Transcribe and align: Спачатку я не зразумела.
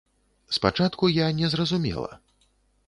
Спачатку 0.57 1.11
я 1.17 1.27
не 1.43 1.51
зразумела. 1.57 2.11